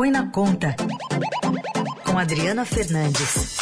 Põe 0.00 0.10
na 0.10 0.26
Conta, 0.30 0.74
com 2.06 2.18
Adriana 2.18 2.64
Fernandes. 2.64 3.58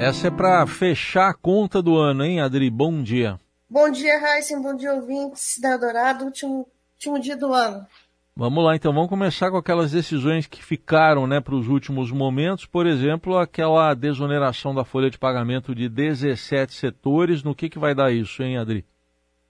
Essa 0.00 0.26
é 0.26 0.30
para 0.32 0.66
fechar 0.66 1.28
a 1.28 1.32
conta 1.32 1.80
do 1.80 1.96
ano, 1.96 2.24
hein, 2.24 2.40
Adri? 2.40 2.68
Bom 2.68 3.00
dia. 3.00 3.38
Bom 3.70 3.88
dia, 3.88 4.18
Raíssen. 4.18 4.60
Bom 4.60 4.74
dia, 4.74 4.94
ouvintes 4.94 5.60
da 5.62 5.74
Eldorado. 5.74 6.24
Último, 6.24 6.66
último 6.94 7.20
dia 7.20 7.36
do 7.36 7.54
ano. 7.54 7.86
Vamos 8.34 8.64
lá, 8.64 8.74
então. 8.74 8.92
Vamos 8.92 9.08
começar 9.08 9.48
com 9.48 9.58
aquelas 9.58 9.92
decisões 9.92 10.48
que 10.48 10.60
ficaram 10.60 11.24
né, 11.24 11.40
para 11.40 11.54
os 11.54 11.68
últimos 11.68 12.10
momentos. 12.10 12.66
Por 12.66 12.84
exemplo, 12.84 13.38
aquela 13.38 13.94
desoneração 13.94 14.74
da 14.74 14.84
folha 14.84 15.08
de 15.08 15.20
pagamento 15.20 15.72
de 15.72 15.88
17 15.88 16.74
setores. 16.74 17.44
No 17.44 17.54
que, 17.54 17.70
que 17.70 17.78
vai 17.78 17.94
dar 17.94 18.10
isso, 18.10 18.42
hein, 18.42 18.58
Adri? 18.58 18.84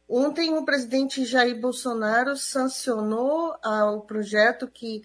Ontem, 0.08 0.54
o 0.54 0.64
presidente 0.64 1.24
Jair 1.24 1.60
Bolsonaro 1.60 2.34
sancionou 2.34 3.54
ah, 3.62 3.90
o 3.90 4.00
projeto 4.00 4.66
que 4.66 5.04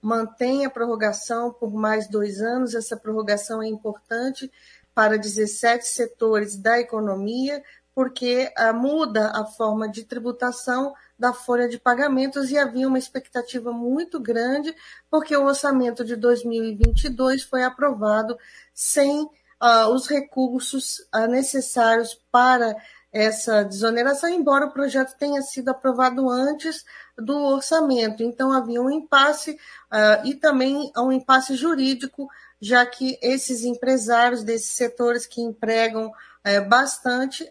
mantém 0.00 0.64
a 0.64 0.70
prorrogação 0.70 1.52
por 1.52 1.70
mais 1.70 2.08
dois 2.08 2.40
anos. 2.40 2.74
Essa 2.74 2.96
prorrogação 2.96 3.62
é 3.62 3.68
importante 3.68 4.50
para 4.94 5.18
17 5.18 5.86
setores 5.86 6.56
da 6.56 6.80
economia, 6.80 7.62
porque 7.94 8.50
ah, 8.56 8.72
muda 8.72 9.32
a 9.34 9.44
forma 9.44 9.86
de 9.86 10.04
tributação 10.04 10.94
da 11.18 11.34
folha 11.34 11.68
de 11.68 11.78
pagamentos 11.78 12.50
e 12.50 12.56
havia 12.56 12.88
uma 12.88 12.98
expectativa 12.98 13.70
muito 13.70 14.18
grande, 14.18 14.74
porque 15.10 15.36
o 15.36 15.44
orçamento 15.44 16.02
de 16.04 16.16
2022 16.16 17.42
foi 17.42 17.64
aprovado 17.64 18.38
sem 18.72 19.28
uh, 19.60 19.88
os 19.92 20.06
recursos 20.06 21.00
uh, 21.14 21.26
necessários 21.26 22.14
para 22.30 22.76
essa 23.18 23.64
desoneração, 23.64 24.28
embora 24.28 24.66
o 24.66 24.72
projeto 24.72 25.16
tenha 25.18 25.42
sido 25.42 25.70
aprovado 25.70 26.30
antes 26.30 26.84
do 27.16 27.36
orçamento. 27.36 28.22
Então 28.22 28.52
havia 28.52 28.80
um 28.80 28.90
impasse 28.90 29.52
uh, 29.52 30.24
e 30.24 30.34
também 30.34 30.92
um 30.96 31.10
impasse 31.10 31.56
jurídico, 31.56 32.28
já 32.60 32.86
que 32.86 33.18
esses 33.20 33.64
empresários 33.64 34.44
desses 34.44 34.70
setores 34.70 35.26
que 35.26 35.40
empregam 35.40 36.06
uh, 36.06 36.68
bastante 36.68 37.42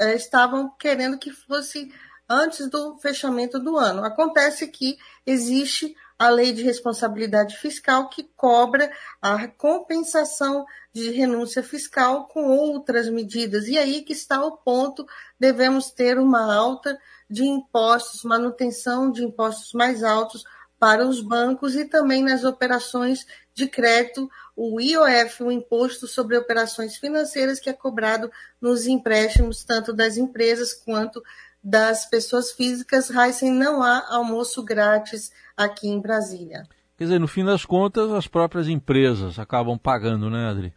uh, 0.00 0.04
estavam 0.14 0.70
querendo 0.78 1.18
que 1.18 1.32
fosse 1.32 1.92
antes 2.28 2.70
do 2.70 2.96
fechamento 2.98 3.58
do 3.58 3.76
ano. 3.76 4.04
Acontece 4.04 4.68
que 4.68 4.96
existe 5.26 5.96
a 6.18 6.28
lei 6.30 6.52
de 6.52 6.62
responsabilidade 6.62 7.56
fiscal 7.58 8.08
que 8.08 8.24
cobra 8.36 8.90
a 9.20 9.46
compensação 9.48 10.64
de 10.92 11.10
renúncia 11.10 11.62
fiscal 11.62 12.26
com 12.26 12.44
outras 12.44 13.08
medidas. 13.08 13.68
E 13.68 13.78
aí 13.78 14.02
que 14.02 14.12
está 14.12 14.42
o 14.44 14.56
ponto, 14.56 15.06
devemos 15.38 15.90
ter 15.90 16.18
uma 16.18 16.54
alta 16.54 16.98
de 17.28 17.44
impostos, 17.44 18.24
manutenção 18.24 19.10
de 19.10 19.22
impostos 19.22 19.72
mais 19.72 20.02
altos 20.02 20.44
para 20.78 21.06
os 21.06 21.20
bancos 21.20 21.74
e 21.74 21.84
também 21.84 22.22
nas 22.22 22.44
operações 22.44 23.26
de 23.54 23.66
crédito, 23.66 24.30
o 24.54 24.80
IOF, 24.80 25.42
o 25.42 25.50
Imposto 25.50 26.06
sobre 26.06 26.36
Operações 26.36 26.96
Financeiras, 26.96 27.58
que 27.58 27.70
é 27.70 27.72
cobrado 27.72 28.30
nos 28.60 28.86
empréstimos 28.86 29.64
tanto 29.64 29.92
das 29.92 30.16
empresas 30.16 30.74
quanto 30.74 31.22
das 31.66 32.08
pessoas 32.08 32.52
físicas, 32.52 33.10
Heisen, 33.10 33.50
não 33.50 33.82
há 33.82 34.06
almoço 34.08 34.62
grátis 34.62 35.32
aqui 35.56 35.88
em 35.88 36.00
Brasília. 36.00 36.62
Quer 36.96 37.04
dizer, 37.04 37.18
no 37.18 37.26
fim 37.26 37.44
das 37.44 37.64
contas, 37.64 38.12
as 38.12 38.28
próprias 38.28 38.68
empresas 38.68 39.36
acabam 39.36 39.76
pagando, 39.76 40.30
né, 40.30 40.48
Adri? 40.48 40.72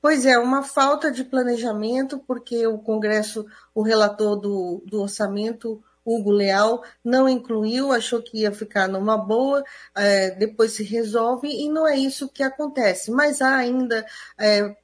Pois 0.00 0.24
é, 0.24 0.38
uma 0.38 0.62
falta 0.62 1.10
de 1.10 1.24
planejamento, 1.24 2.20
porque 2.28 2.64
o 2.64 2.78
Congresso, 2.78 3.44
o 3.74 3.82
relator 3.82 4.36
do, 4.36 4.80
do 4.86 5.02
orçamento, 5.02 5.82
Hugo 6.06 6.30
Leal, 6.30 6.84
não 7.04 7.28
incluiu, 7.28 7.90
achou 7.90 8.22
que 8.22 8.42
ia 8.42 8.52
ficar 8.52 8.86
numa 8.86 9.18
boa, 9.18 9.64
é, 9.96 10.30
depois 10.30 10.70
se 10.70 10.84
resolve, 10.84 11.48
e 11.48 11.68
não 11.68 11.88
é 11.88 11.96
isso 11.96 12.28
que 12.28 12.44
acontece. 12.44 13.10
Mas 13.10 13.42
há 13.42 13.56
ainda 13.56 14.06
é, 14.38 14.76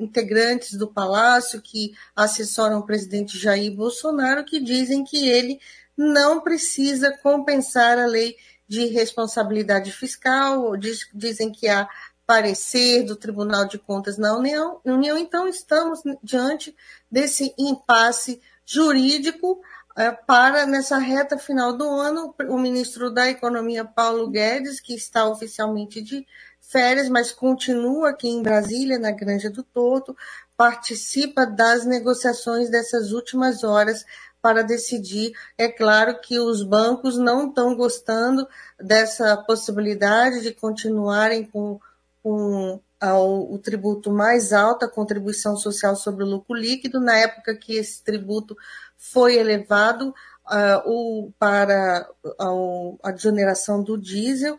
integrantes 0.00 0.76
do 0.76 0.88
Palácio 0.88 1.60
que 1.60 1.92
assessoram 2.14 2.78
o 2.78 2.86
presidente 2.86 3.38
Jair 3.38 3.72
Bolsonaro 3.72 4.44
que 4.44 4.60
dizem 4.60 5.04
que 5.04 5.28
ele 5.28 5.60
não 5.96 6.40
precisa 6.40 7.16
compensar 7.22 7.98
a 7.98 8.06
lei 8.06 8.36
de 8.66 8.86
responsabilidade 8.86 9.90
fiscal, 9.90 10.76
diz, 10.76 11.08
dizem 11.12 11.50
que 11.50 11.68
há 11.68 11.88
parecer 12.24 13.02
do 13.02 13.16
Tribunal 13.16 13.66
de 13.66 13.76
Contas 13.76 14.16
na 14.16 14.36
União, 14.36 14.80
União. 14.84 15.18
Então 15.18 15.48
estamos 15.48 16.00
diante 16.22 16.74
desse 17.10 17.52
impasse 17.58 18.40
jurídico 18.64 19.60
é, 19.96 20.12
para, 20.12 20.64
nessa 20.64 20.96
reta 20.98 21.36
final 21.36 21.76
do 21.76 21.84
ano, 21.84 22.32
o 22.48 22.56
ministro 22.56 23.10
da 23.10 23.28
Economia, 23.28 23.84
Paulo 23.84 24.30
Guedes, 24.30 24.78
que 24.78 24.94
está 24.94 25.26
oficialmente 25.26 26.00
de 26.00 26.24
férias, 26.70 27.08
mas 27.08 27.32
continua 27.32 28.10
aqui 28.10 28.28
em 28.28 28.42
Brasília, 28.42 28.98
na 28.98 29.10
Granja 29.10 29.50
do 29.50 29.62
Toto, 29.62 30.16
participa 30.56 31.44
das 31.44 31.84
negociações 31.84 32.70
dessas 32.70 33.12
últimas 33.12 33.64
horas 33.64 34.04
para 34.40 34.62
decidir. 34.62 35.32
É 35.58 35.68
claro 35.68 36.20
que 36.20 36.38
os 36.38 36.62
bancos 36.62 37.18
não 37.18 37.48
estão 37.48 37.74
gostando 37.74 38.46
dessa 38.78 39.36
possibilidade 39.36 40.40
de 40.40 40.52
continuarem 40.52 41.44
com, 41.44 41.80
com 42.22 42.80
ao, 43.00 43.52
o 43.52 43.58
tributo 43.58 44.10
mais 44.10 44.52
alto, 44.52 44.84
a 44.84 44.88
contribuição 44.88 45.56
social 45.56 45.96
sobre 45.96 46.24
o 46.24 46.26
lucro 46.26 46.54
líquido, 46.54 47.00
na 47.00 47.16
época 47.16 47.56
que 47.56 47.76
esse 47.76 48.02
tributo 48.02 48.56
foi 48.96 49.36
elevado 49.36 50.14
uh, 50.46 50.82
o, 50.84 51.32
para 51.38 52.08
a, 52.38 53.08
a 53.08 53.78
do 53.78 53.98
diesel, 53.98 54.58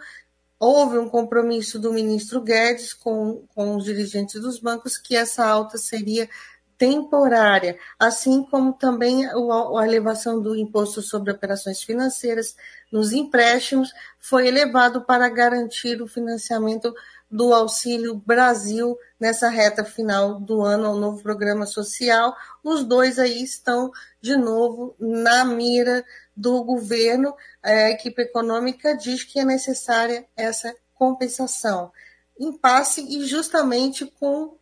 houve 0.62 1.00
um 1.00 1.10
compromisso 1.10 1.80
do 1.80 1.92
ministro 1.92 2.40
Guedes 2.40 2.94
com, 2.94 3.44
com 3.56 3.76
os 3.76 3.84
dirigentes 3.84 4.40
dos 4.40 4.60
bancos 4.60 4.96
que 4.96 5.16
essa 5.16 5.44
alta 5.44 5.76
seria 5.76 6.30
temporária, 6.78 7.80
assim 8.00 8.44
como 8.44 8.74
também 8.74 9.26
a 9.26 9.88
elevação 9.88 10.40
do 10.40 10.56
imposto 10.56 11.02
sobre 11.02 11.32
operações 11.32 11.82
financeiras 11.82 12.56
nos 12.92 13.12
empréstimos 13.12 13.92
foi 14.20 14.48
elevado 14.48 15.02
para 15.02 15.28
garantir 15.30 16.00
o 16.00 16.08
financiamento 16.08 16.94
do 17.32 17.54
Auxílio 17.54 18.16
Brasil 18.16 18.98
nessa 19.20 19.48
reta 19.50 19.86
final 19.86 20.40
do 20.40 20.62
ano 20.62 20.88
ao 20.88 20.98
novo 20.98 21.24
programa 21.24 21.66
social. 21.66 22.36
Os 22.64 22.84
dois 22.84 23.18
aí 23.18 23.42
estão 23.42 23.92
de 24.20 24.36
novo 24.36 24.96
na 25.00 25.46
mira 25.46 26.04
do 26.36 26.64
governo, 26.64 27.36
a 27.62 27.92
equipe 27.92 28.22
econômica 28.24 28.96
diz 28.98 29.24
que 29.24 29.40
é 29.40 29.46
necessária 29.46 30.26
essa 30.36 30.76
compensação. 30.96 31.92
Impasse 32.40 33.02
e 33.02 33.26
justamente 33.26 34.06
com 34.06 34.58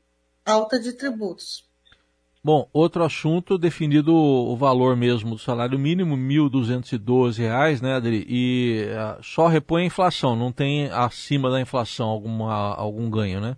alta 0.46 0.79
de 0.79 0.94
tributos. 0.94 1.69
Bom, 2.41 2.69
outro 2.72 3.03
assunto, 3.03 3.57
definido 3.57 4.16
o 4.16 4.55
valor 4.55 4.95
mesmo 4.95 5.31
do 5.31 5.38
salário 5.38 5.77
mínimo, 5.77 6.16
R$ 6.16 6.22
1.212, 6.22 7.81
né, 7.81 7.95
Adri? 7.95 8.25
E 8.29 8.85
uh, 8.85 9.22
só 9.22 9.47
repõe 9.47 9.83
a 9.83 9.88
inflação, 9.88 10.38
não 10.38 10.49
tem 10.49 10.89
acima 10.89 11.51
da 11.51 11.59
inflação 11.59 12.07
alguma, 12.07 12.75
algum 12.75 13.09
ganho, 13.09 13.41
né? 13.41 13.57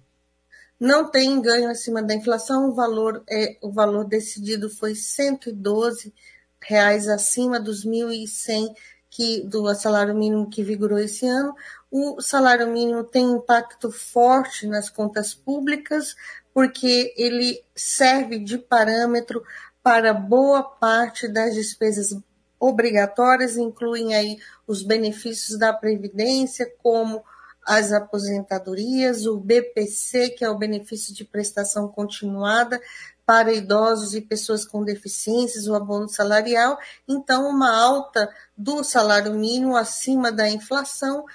Não 0.79 1.11
tem 1.11 1.39
ganho 1.39 1.69
acima 1.69 2.01
da 2.01 2.15
inflação, 2.15 2.71
o 2.71 2.73
valor, 2.73 3.23
é, 3.29 3.55
o 3.61 3.71
valor 3.71 4.03
decidido 4.03 4.67
foi 4.67 4.95
112 4.95 6.11
reais 6.59 7.07
acima 7.07 7.59
dos 7.59 7.85
1.100 7.85 8.73
que 9.11 9.41
do 9.41 9.75
salário 9.75 10.15
mínimo 10.15 10.49
que 10.49 10.63
vigorou 10.63 10.97
esse 10.97 11.27
ano. 11.27 11.53
O 11.91 12.21
salário 12.21 12.65
mínimo 12.67 13.03
tem 13.03 13.29
impacto 13.29 13.91
forte 13.91 14.65
nas 14.65 14.89
contas 14.89 15.33
públicas, 15.33 16.15
porque 16.53 17.13
ele 17.17 17.63
serve 17.75 18.39
de 18.39 18.57
parâmetro 18.57 19.43
para 19.83 20.13
boa 20.13 20.63
parte 20.63 21.27
das 21.27 21.53
despesas 21.55 22.15
obrigatórias, 22.59 23.57
incluem 23.57 24.13
aí 24.13 24.37
os 24.67 24.83
benefícios 24.83 25.57
da 25.57 25.73
previdência, 25.73 26.71
como 26.83 27.23
as 27.65 27.91
aposentadorias, 27.91 29.25
o 29.25 29.37
BPC, 29.37 30.29
que 30.29 30.43
é 30.43 30.49
o 30.49 30.57
benefício 30.57 31.13
de 31.13 31.23
prestação 31.23 31.87
continuada, 31.87 32.79
para 33.25 33.53
idosos 33.53 34.13
e 34.13 34.21
pessoas 34.21 34.65
com 34.65 34.83
deficiências, 34.83 35.67
o 35.67 35.75
abono 35.75 36.09
salarial. 36.09 36.77
Então, 37.07 37.49
uma 37.49 37.71
alta 37.71 38.29
do 38.57 38.83
salário 38.83 39.33
mínimo 39.33 39.75
acima 39.75 40.31
da 40.31 40.49
inflação 40.49 41.25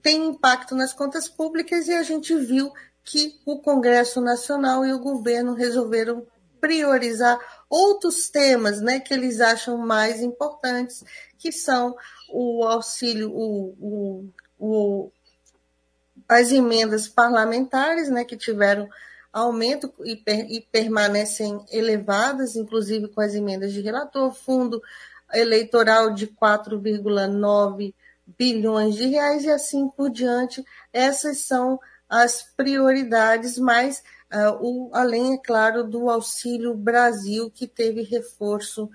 tem 0.00 0.28
impacto 0.28 0.74
nas 0.74 0.92
contas 0.92 1.28
públicas 1.28 1.86
e 1.88 1.92
a 1.92 2.02
gente 2.02 2.34
viu 2.34 2.72
que 3.08 3.40
o 3.46 3.58
Congresso 3.58 4.20
Nacional 4.20 4.84
e 4.84 4.92
o 4.92 4.98
governo 4.98 5.54
resolveram 5.54 6.26
priorizar 6.60 7.38
outros 7.70 8.28
temas 8.28 8.82
né, 8.82 9.00
que 9.00 9.14
eles 9.14 9.40
acham 9.40 9.78
mais 9.78 10.20
importantes, 10.20 11.02
que 11.38 11.50
são 11.50 11.96
o 12.28 12.64
auxílio, 12.64 13.30
o, 13.30 13.74
o, 13.80 14.32
o 14.58 15.12
as 16.28 16.52
emendas 16.52 17.08
parlamentares, 17.08 18.10
né, 18.10 18.26
que 18.26 18.36
tiveram 18.36 18.86
aumento 19.32 19.90
e, 20.04 20.14
per, 20.14 20.50
e 20.50 20.60
permanecem 20.60 21.64
elevadas, 21.72 22.56
inclusive 22.56 23.08
com 23.08 23.22
as 23.22 23.34
emendas 23.34 23.72
de 23.72 23.80
relator, 23.80 24.34
fundo 24.34 24.82
eleitoral 25.32 26.12
de 26.12 26.26
4,9 26.26 27.94
bilhões 28.38 28.96
de 28.96 29.06
reais 29.06 29.44
e 29.44 29.50
assim 29.50 29.88
por 29.88 30.10
diante. 30.10 30.62
Essas 30.92 31.38
são 31.38 31.80
as 32.08 32.42
prioridades, 32.56 33.58
mas 33.58 34.02
uh, 34.32 34.56
o, 34.60 34.90
além, 34.94 35.34
é 35.34 35.38
claro, 35.38 35.84
do 35.84 36.08
Auxílio 36.08 36.74
Brasil, 36.74 37.50
que 37.50 37.66
teve 37.66 38.02
reforço 38.02 38.88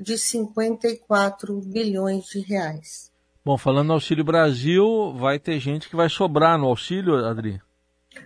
de 0.00 0.16
54 0.16 1.60
bilhões 1.60 2.26
de 2.26 2.40
reais. 2.40 3.10
Bom, 3.44 3.56
falando 3.56 3.88
no 3.88 3.94
Auxílio 3.94 4.24
Brasil, 4.24 5.14
vai 5.16 5.38
ter 5.38 5.58
gente 5.58 5.88
que 5.88 5.96
vai 5.96 6.08
sobrar 6.08 6.58
no 6.58 6.66
auxílio, 6.66 7.24
Adri? 7.24 7.60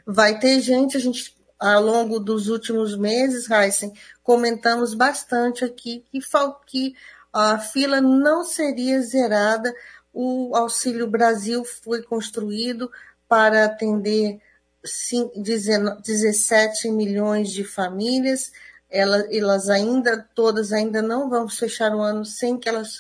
Vai 0.07 0.39
ter 0.39 0.61
gente, 0.61 0.97
a 0.97 1.01
gente, 1.01 1.37
ao 1.59 1.83
longo 1.83 2.19
dos 2.19 2.49
últimos 2.49 2.97
meses, 2.97 3.49
Heisen, 3.51 3.93
comentamos 4.23 4.95
bastante 4.95 5.65
aqui 5.65 6.05
que, 6.11 6.19
que 6.67 6.95
a 7.33 7.59
fila 7.59 8.01
não 8.01 8.45
seria 8.45 9.01
zerada. 9.01 9.73
O 10.13 10.55
Auxílio 10.55 11.07
Brasil 11.07 11.65
foi 11.65 12.03
construído 12.03 12.91
para 13.33 13.65
atender 13.65 14.43
17 15.35 16.91
milhões 16.91 17.51
de 17.51 17.65
famílias. 17.65 18.53
Elas, 18.91 19.25
elas 19.31 19.71
ainda, 19.71 20.29
todas 20.35 20.71
ainda 20.71 21.01
não 21.01 21.31
vão 21.31 21.49
fechar 21.49 21.95
o 21.95 22.03
ano 22.03 22.27
sem 22.27 22.59
que 22.59 22.69
elas 22.69 22.99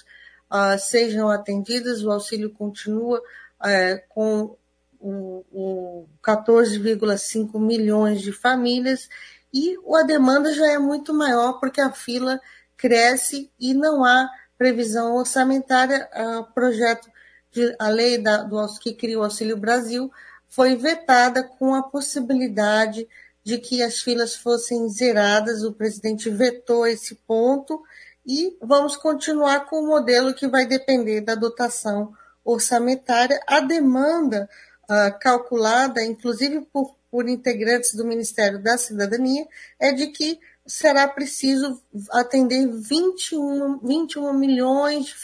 uh, 0.51 0.79
sejam 0.79 1.29
atendidas. 1.29 2.03
O 2.03 2.11
auxílio 2.11 2.49
continua 2.49 3.19
uh, 3.19 4.01
com 4.09 4.57
o, 4.99 5.45
o 5.53 6.07
14,5 6.25 7.61
milhões 7.61 8.23
de 8.23 8.33
famílias 8.33 9.11
e 9.53 9.77
a 9.95 10.03
demanda 10.03 10.55
já 10.55 10.73
é 10.73 10.79
muito 10.79 11.13
maior 11.13 11.61
porque 11.61 11.83
a 11.83 11.93
fila 11.93 12.41
cresce 12.75 13.51
e 13.61 13.75
não 13.75 14.03
há 14.03 14.31
previsão 14.57 15.15
orçamentária. 15.15 16.09
O 16.41 16.45
projeto 16.55 17.11
a 17.79 17.89
lei 17.89 18.19
da, 18.19 18.39
do, 18.39 18.67
que 18.79 18.95
cria 18.95 19.19
o 19.19 19.25
Auxílio 19.25 19.57
Brasil 19.57 20.11
foi 20.49 20.77
vetada 20.77 21.43
com 21.43 21.75
a 21.75 21.83
possibilidade 21.83 23.09
de 23.45 23.59
que 23.59 23.83
as 23.83 24.01
filas 24.01 24.35
fossem 24.35 24.89
zeradas. 24.89 25.63
O 25.63 25.73
presidente 25.73 26.31
vetou 26.31 26.87
esse 26.87 27.15
ponto 27.15 27.83
e 28.27 28.57
vamos 28.61 28.97
continuar 28.97 29.67
com 29.67 29.81
o 29.81 29.87
modelo 29.87 30.35
que 30.35 30.47
vai 30.47 30.67
depender 30.67 31.21
da 31.21 31.35
dotação 31.35 32.13
orçamentária. 32.45 33.41
A 33.47 33.61
demanda 33.61 34.49
uh, 34.85 35.19
calculada, 35.19 36.03
inclusive 36.03 36.61
por, 36.73 36.95
por 37.11 37.29
integrantes 37.29 37.95
do 37.95 38.05
Ministério 38.05 38.63
da 38.63 38.79
Cidadania, 38.79 39.47
é 39.79 39.93
de 39.93 40.09
que 40.09 40.39
será 40.67 41.09
preciso 41.09 41.83
atender 42.11 42.69
21, 42.69 43.79
21 43.79 44.33
milhões 44.33 45.07
de 45.07 45.15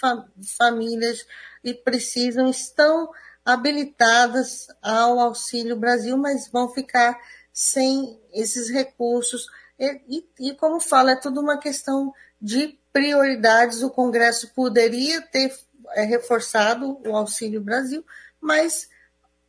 famílias 0.57 1.25
e 1.63 1.75
precisam, 1.75 2.49
estão 2.49 3.11
habilitadas 3.45 4.69
ao 4.83 5.19
Auxílio 5.19 5.77
Brasil, 5.77 6.17
mas 6.17 6.49
vão 6.49 6.69
ficar 6.69 7.19
sem 7.53 8.21
esses 8.33 8.69
recursos. 8.69 9.47
E, 9.79 10.01
e, 10.09 10.49
e, 10.49 10.55
como 10.55 10.81
fala, 10.81 11.13
é 11.13 11.17
tudo 11.17 11.41
uma 11.41 11.59
questão 11.59 12.13
de 12.41 12.79
prioridades. 12.93 13.83
O 13.83 13.91
Congresso 13.91 14.53
poderia 14.55 15.23
ter 15.23 15.53
é, 15.93 16.03
reforçado 16.03 17.01
o 17.07 17.17
Auxílio 17.17 17.61
Brasil, 17.61 18.05
mas 18.41 18.89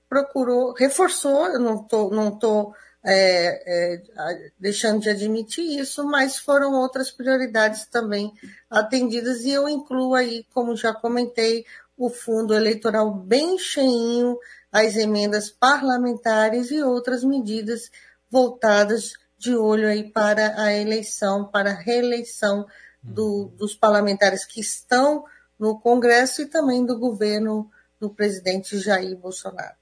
procurou, 0.08 0.74
reforçou, 0.74 1.48
eu 1.48 1.60
não 1.60 1.82
estou 1.82 2.12
não 2.12 2.32
tô, 2.32 2.74
é, 3.04 3.94
é, 3.96 4.52
deixando 4.60 5.00
de 5.02 5.10
admitir 5.10 5.80
isso, 5.80 6.04
mas 6.06 6.38
foram 6.38 6.74
outras 6.74 7.12
prioridades 7.12 7.86
também 7.86 8.34
atendidas, 8.70 9.42
e 9.42 9.52
eu 9.52 9.70
incluo 9.70 10.16
aí, 10.16 10.46
como 10.54 10.76
já 10.76 10.94
comentei, 10.94 11.66
o 12.00 12.10
fundo 12.10 12.54
eleitoral 12.54 13.14
bem 13.14 13.60
cheinho, 13.60 14.38
as 14.72 14.96
emendas 14.96 15.50
parlamentares 15.50 16.72
e 16.72 16.82
outras 16.82 17.26
medidas 17.26 17.92
voltadas 18.32 19.14
de 19.38 19.54
olho 19.54 19.86
aí 19.86 20.10
para 20.10 20.62
a 20.62 20.74
eleição, 20.74 21.44
para 21.44 21.72
a 21.72 21.76
reeleição 21.76 22.66
do, 23.04 23.52
dos 23.58 23.76
parlamentares 23.76 24.46
que 24.46 24.62
estão 24.62 25.26
no 25.60 25.78
Congresso 25.78 26.42
e 26.42 26.46
também 26.46 26.86
do 26.86 26.98
governo 26.98 27.70
do 28.00 28.10
presidente 28.10 28.80
Jair 28.80 29.18
Bolsonaro. 29.18 29.76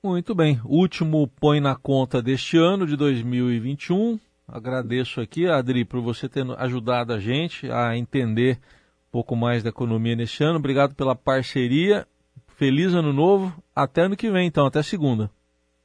Muito 0.00 0.36
bem. 0.36 0.60
Último 0.64 1.26
põe 1.26 1.60
na 1.60 1.74
conta 1.74 2.22
deste 2.22 2.56
ano 2.56 2.86
de 2.86 2.96
2021. 2.96 4.18
Agradeço 4.46 5.20
aqui, 5.20 5.48
Adri, 5.48 5.84
por 5.84 6.00
você 6.00 6.28
ter 6.28 6.44
ajudado 6.58 7.12
a 7.12 7.18
gente 7.18 7.70
a 7.70 7.96
entender 7.96 8.60
pouco 9.12 9.36
mais 9.36 9.62
da 9.62 9.68
economia 9.68 10.16
neste 10.16 10.42
ano. 10.42 10.58
Obrigado 10.58 10.94
pela 10.94 11.14
parceria. 11.14 12.08
Feliz 12.56 12.94
ano 12.94 13.12
novo. 13.12 13.52
Até 13.76 14.02
ano 14.02 14.16
que 14.16 14.30
vem, 14.30 14.46
então, 14.46 14.66
até 14.66 14.82
segunda. 14.82 15.30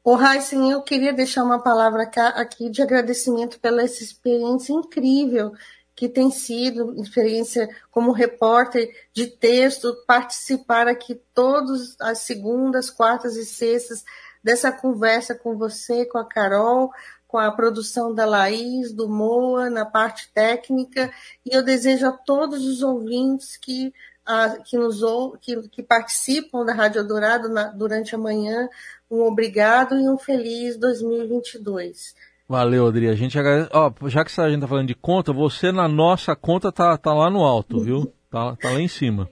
O 0.03 0.17
Heisen, 0.17 0.71
eu 0.71 0.81
queria 0.81 1.11
deixar 1.11 1.43
uma 1.43 1.61
palavra 1.61 2.09
aqui 2.35 2.69
de 2.69 2.81
agradecimento 2.81 3.59
pela 3.59 3.81
essa 3.81 4.01
experiência 4.01 4.71
incrível 4.71 5.51
que 5.93 6.07
tem 6.07 6.31
sido 6.31 6.93
experiência 7.01 7.67
como 7.91 8.11
repórter 8.11 8.89
de 9.11 9.27
texto, 9.27 9.93
participar 10.05 10.87
aqui 10.87 11.19
todas 11.33 11.99
as 11.99 12.19
segundas, 12.19 12.89
quartas 12.89 13.35
e 13.35 13.43
sextas 13.43 14.05
dessa 14.41 14.71
conversa 14.71 15.35
com 15.35 15.57
você, 15.57 16.05
com 16.05 16.19
a 16.19 16.23
Carol, 16.23 16.91
com 17.27 17.37
a 17.37 17.51
produção 17.51 18.13
da 18.13 18.25
Laís, 18.25 18.93
do 18.93 19.09
Moa, 19.09 19.69
na 19.69 19.85
parte 19.85 20.31
técnica, 20.33 21.11
e 21.45 21.55
eu 21.55 21.63
desejo 21.63 22.07
a 22.07 22.11
todos 22.11 22.65
os 22.65 22.81
ouvintes 22.81 23.57
que, 23.57 23.93
a, 24.25 24.57
que, 24.63 24.77
nos, 24.77 25.01
que, 25.41 25.67
que 25.69 25.83
participam 25.83 26.63
da 26.63 26.73
Rádio 26.73 27.05
Dourado 27.05 27.49
na, 27.49 27.65
durante 27.65 28.15
a 28.15 28.17
manhã 28.17 28.69
um 29.09 29.21
obrigado 29.21 29.97
e 29.97 30.09
um 30.09 30.17
feliz 30.17 30.77
2022. 30.77 32.13
Valeu, 32.47 32.87
Adri. 32.87 33.09
A 33.09 33.15
gente 33.15 33.37
agradece. 33.39 33.69
Ó, 33.73 33.91
já 34.07 34.23
que 34.23 34.39
a 34.39 34.49
gente 34.49 34.61
tá 34.61 34.67
falando 34.67 34.87
de 34.87 34.95
conta, 34.95 35.33
você 35.33 35.71
na 35.71 35.87
nossa 35.87 36.35
conta 36.35 36.71
tá, 36.71 36.97
tá 36.97 37.13
lá 37.13 37.29
no 37.29 37.43
alto, 37.43 37.79
viu? 37.79 38.13
Tá, 38.29 38.55
tá 38.55 38.69
lá 38.69 38.81
em 38.81 38.87
cima. 38.87 39.29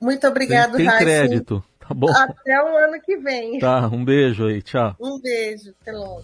Muito 0.00 0.26
obrigado, 0.26 0.76
Tem, 0.76 0.88
tem 0.88 0.98
crédito, 0.98 1.62
tá 1.80 1.92
bom? 1.92 2.08
Até 2.10 2.62
o 2.62 2.76
ano 2.76 3.00
que 3.02 3.16
vem. 3.16 3.58
Tá, 3.58 3.88
um 3.88 4.04
beijo 4.04 4.46
aí, 4.46 4.62
tchau. 4.62 4.94
Um 5.00 5.20
beijo, 5.20 5.74
até 5.80 5.92
logo. 5.92 6.22